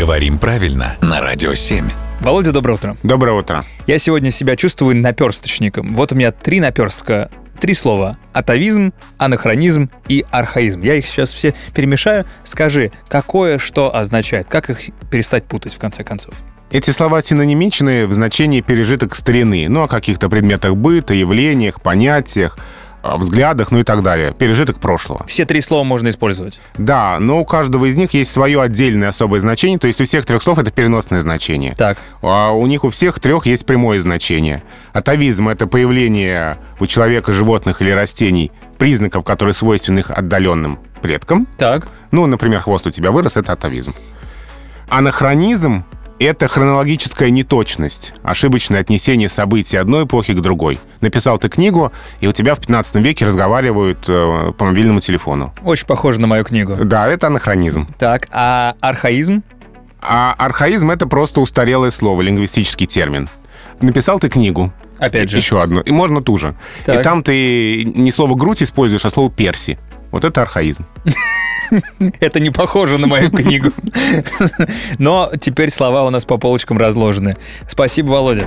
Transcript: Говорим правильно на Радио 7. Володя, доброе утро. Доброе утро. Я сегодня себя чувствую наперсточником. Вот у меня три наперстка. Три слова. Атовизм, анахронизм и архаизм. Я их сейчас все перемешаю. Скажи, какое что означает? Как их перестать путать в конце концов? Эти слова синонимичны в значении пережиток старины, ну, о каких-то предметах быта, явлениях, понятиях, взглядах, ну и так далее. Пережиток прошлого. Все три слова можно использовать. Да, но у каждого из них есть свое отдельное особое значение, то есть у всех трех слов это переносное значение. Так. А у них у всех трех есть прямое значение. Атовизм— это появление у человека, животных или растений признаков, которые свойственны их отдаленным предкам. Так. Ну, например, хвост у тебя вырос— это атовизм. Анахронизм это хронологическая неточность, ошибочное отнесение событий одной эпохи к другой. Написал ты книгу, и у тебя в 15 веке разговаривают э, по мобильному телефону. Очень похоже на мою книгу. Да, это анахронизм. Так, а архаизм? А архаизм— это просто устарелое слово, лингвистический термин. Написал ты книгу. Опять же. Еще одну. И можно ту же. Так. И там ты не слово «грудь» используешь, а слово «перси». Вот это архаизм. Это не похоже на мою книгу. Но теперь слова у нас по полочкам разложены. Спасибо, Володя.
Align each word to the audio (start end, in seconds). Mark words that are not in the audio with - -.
Говорим 0.00 0.38
правильно 0.38 0.96
на 1.02 1.20
Радио 1.20 1.52
7. 1.52 1.86
Володя, 2.22 2.52
доброе 2.52 2.72
утро. 2.72 2.96
Доброе 3.02 3.32
утро. 3.32 3.66
Я 3.86 3.98
сегодня 3.98 4.30
себя 4.30 4.56
чувствую 4.56 4.96
наперсточником. 4.96 5.94
Вот 5.94 6.10
у 6.12 6.14
меня 6.14 6.32
три 6.32 6.58
наперстка. 6.58 7.30
Три 7.60 7.74
слова. 7.74 8.16
Атовизм, 8.32 8.94
анахронизм 9.18 9.90
и 10.08 10.24
архаизм. 10.30 10.80
Я 10.80 10.94
их 10.94 11.06
сейчас 11.06 11.34
все 11.34 11.54
перемешаю. 11.74 12.24
Скажи, 12.44 12.90
какое 13.10 13.58
что 13.58 13.94
означает? 13.94 14.48
Как 14.48 14.70
их 14.70 14.80
перестать 15.10 15.44
путать 15.44 15.74
в 15.74 15.78
конце 15.78 16.02
концов? 16.02 16.32
Эти 16.70 16.92
слова 16.92 17.20
синонимичны 17.20 18.06
в 18.06 18.14
значении 18.14 18.62
пережиток 18.62 19.14
старины, 19.14 19.68
ну, 19.68 19.82
о 19.82 19.88
каких-то 19.88 20.30
предметах 20.30 20.76
быта, 20.76 21.12
явлениях, 21.12 21.82
понятиях, 21.82 22.56
взглядах, 23.02 23.70
ну 23.70 23.78
и 23.80 23.84
так 23.84 24.02
далее. 24.02 24.32
Пережиток 24.32 24.78
прошлого. 24.78 25.26
Все 25.26 25.44
три 25.44 25.60
слова 25.60 25.84
можно 25.84 26.08
использовать. 26.08 26.60
Да, 26.78 27.18
но 27.18 27.40
у 27.40 27.44
каждого 27.44 27.86
из 27.86 27.96
них 27.96 28.12
есть 28.14 28.30
свое 28.30 28.60
отдельное 28.60 29.08
особое 29.08 29.40
значение, 29.40 29.78
то 29.78 29.86
есть 29.86 30.00
у 30.00 30.04
всех 30.04 30.26
трех 30.26 30.42
слов 30.42 30.58
это 30.58 30.70
переносное 30.70 31.20
значение. 31.20 31.74
Так. 31.76 31.98
А 32.22 32.50
у 32.50 32.66
них 32.66 32.84
у 32.84 32.90
всех 32.90 33.20
трех 33.20 33.46
есть 33.46 33.66
прямое 33.66 34.00
значение. 34.00 34.62
Атовизм— 34.92 35.48
это 35.50 35.66
появление 35.66 36.58
у 36.78 36.86
человека, 36.86 37.32
животных 37.32 37.80
или 37.82 37.90
растений 37.90 38.50
признаков, 38.78 39.24
которые 39.24 39.52
свойственны 39.52 40.00
их 40.00 40.10
отдаленным 40.10 40.78
предкам. 41.02 41.46
Так. 41.58 41.86
Ну, 42.10 42.26
например, 42.26 42.60
хвост 42.60 42.86
у 42.86 42.90
тебя 42.90 43.10
вырос— 43.10 43.36
это 43.38 43.52
атовизм. 43.52 43.94
Анахронизм 44.88 45.84
это 46.24 46.48
хронологическая 46.48 47.30
неточность, 47.30 48.12
ошибочное 48.22 48.80
отнесение 48.80 49.28
событий 49.28 49.76
одной 49.76 50.04
эпохи 50.04 50.34
к 50.34 50.40
другой. 50.40 50.78
Написал 51.00 51.38
ты 51.38 51.48
книгу, 51.48 51.92
и 52.20 52.26
у 52.26 52.32
тебя 52.32 52.54
в 52.54 52.60
15 52.60 52.96
веке 52.96 53.24
разговаривают 53.24 54.04
э, 54.08 54.52
по 54.56 54.66
мобильному 54.66 55.00
телефону. 55.00 55.54
Очень 55.62 55.86
похоже 55.86 56.20
на 56.20 56.26
мою 56.26 56.44
книгу. 56.44 56.76
Да, 56.76 57.08
это 57.08 57.28
анахронизм. 57.28 57.86
Так, 57.98 58.28
а 58.32 58.74
архаизм? 58.80 59.42
А 60.02 60.34
архаизм— 60.38 60.90
это 60.92 61.06
просто 61.06 61.40
устарелое 61.40 61.90
слово, 61.90 62.22
лингвистический 62.22 62.86
термин. 62.86 63.28
Написал 63.80 64.18
ты 64.18 64.28
книгу. 64.28 64.72
Опять 64.98 65.30
же. 65.30 65.38
Еще 65.38 65.60
одну. 65.60 65.80
И 65.80 65.90
можно 65.90 66.22
ту 66.22 66.36
же. 66.36 66.54
Так. 66.84 67.00
И 67.00 67.02
там 67.02 67.22
ты 67.22 67.84
не 67.84 68.12
слово 68.12 68.34
«грудь» 68.34 68.62
используешь, 68.62 69.04
а 69.06 69.10
слово 69.10 69.30
«перси». 69.30 69.78
Вот 70.10 70.24
это 70.24 70.42
архаизм. 70.42 70.84
Это 72.20 72.40
не 72.40 72.50
похоже 72.50 72.98
на 72.98 73.06
мою 73.06 73.30
книгу. 73.30 73.70
Но 74.98 75.30
теперь 75.40 75.70
слова 75.70 76.04
у 76.04 76.10
нас 76.10 76.24
по 76.24 76.38
полочкам 76.38 76.78
разложены. 76.78 77.36
Спасибо, 77.66 78.10
Володя. 78.10 78.46